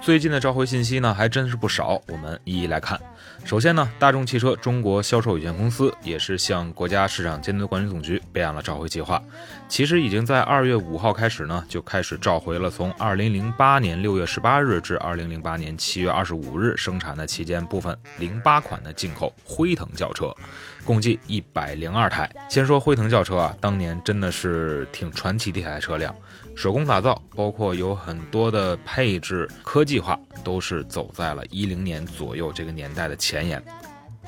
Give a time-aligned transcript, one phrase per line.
[0.00, 2.98] 最近的召回信息呢，还真是不少，我们一一来看。
[3.44, 9.22] 首先呢，大众汽车中国销售有限公司也是向国家市场监督管理总局备案了召回计划。
[9.68, 20.34] 其实已经在二月五号开始呢，就开始召回了从二零零八年六月十八日至二零零八年七月二十五日生产的期间部分零八款的进口辉腾轿车，
[20.82, 22.30] 共计一百零二台。
[22.48, 26.14] 先说辉腾轿车啊，当年真的是挺传奇的一台车辆。
[26.56, 33.60] 手工打造，包括有很多的配置科技计划，都是走在了一零年左右这个年代的前沿。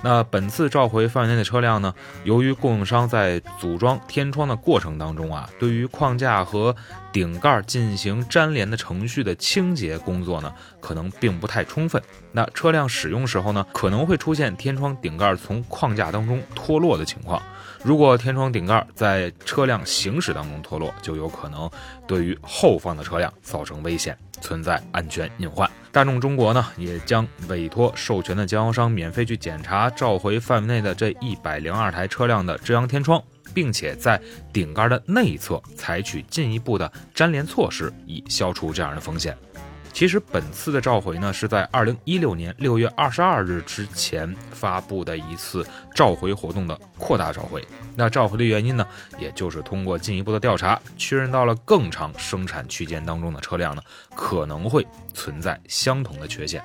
[0.05, 1.95] 那本次召回范围内的车辆呢，
[2.25, 6.75] 由于供应商在组装天窗的过程当中啊，对于框架和
[7.12, 12.03] 顶盖进行粘连的程序的清洁工作呢，可能并不太充分。
[12.33, 17.41] 那车辆使用时候呢，可能会出现天窗顶盖从框架当中脱落的情况。
[17.84, 21.70] 如果天窗顶盖在车辆行驶当中脱落，就有可能
[22.08, 25.71] 对于后方的车辆造成危险，存在安全隐患。
[25.91, 33.23] 大众中国呢，也将委托授权的经销商免费去检查召回范围内的这一百零二台车辆的遮阳天窗，
[33.55, 34.20] 并且在
[34.53, 39.37] 顶盖的内侧采取进一步的粘连措施，以消除这样的风险。
[39.93, 47.62] 其实本次的召回呢，是在二零一六年六月二十二日之前发布的一次召回活动的扩大召回。
[47.95, 48.87] 那召回的原因呢，
[49.19, 53.83] 也就是通过进一步的调查，确认到了更长生产区间当中的车辆呢，
[54.17, 56.65] 可能会存在相同的缺陷。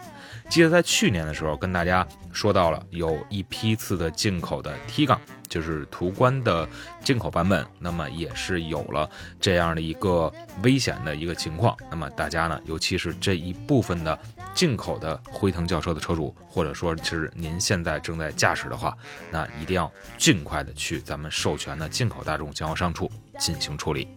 [0.49, 5.19] 记得在去年的时候，跟大家说到了有一批次的进口的 T 杠。
[5.47, 6.67] 就是途观的
[7.03, 9.09] 进口版本，那么也是有了
[9.39, 10.31] 这样的一个
[10.63, 11.75] 危险的一个情况。
[11.89, 14.17] 那么大家呢，尤其是这一部分的
[14.53, 18.95] 进口的辉腾轿车的车主，或者说是您现在正在驾驶的话，
[19.31, 24.07] 那一定要尽快的去咱们授权的进口大众经销商处进行处理。